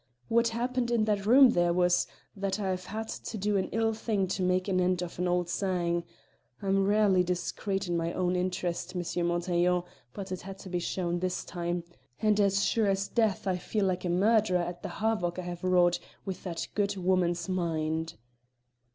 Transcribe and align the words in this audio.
What 0.29 0.47
happened 0.47 0.89
in 0.89 1.05
that 1.05 1.27
room 1.27 1.51
there 1.51 1.73
was 1.73 2.07
that 2.35 2.59
I've 2.59 2.85
had 2.85 3.07
to 3.07 3.37
do 3.37 3.55
an 3.55 3.69
ill 3.71 3.93
thing 3.93 4.21
and 4.21 4.47
make 4.47 4.67
an 4.67 4.81
end 4.81 5.03
of 5.03 5.19
an 5.19 5.27
auld 5.27 5.47
sang. 5.47 6.05
I'm 6.59 6.87
rarely 6.87 7.23
discreet 7.23 7.87
in 7.87 7.95
my 7.97 8.11
own 8.13 8.35
interest, 8.35 8.95
M. 8.95 9.01
Montaiglon, 9.27 9.83
but 10.11 10.31
it 10.31 10.41
had 10.41 10.57
to 10.57 10.69
be 10.71 10.79
shown 10.79 11.19
this 11.19 11.45
time, 11.45 11.83
and 12.19 12.39
as 12.39 12.65
sure 12.65 12.87
as 12.87 13.07
death 13.09 13.45
I 13.45 13.57
feel 13.57 13.85
like 13.85 14.03
a 14.03 14.09
murderer 14.09 14.61
at 14.63 14.81
the 14.81 14.89
havoc 14.89 15.37
I 15.37 15.43
have 15.43 15.63
wrought 15.63 15.99
with 16.25 16.43
that 16.45 16.67
good 16.73 16.97
woman's 16.97 17.47
mind!" 17.47 18.15